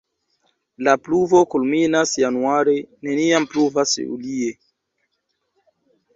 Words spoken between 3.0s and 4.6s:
neniam pluvas julie.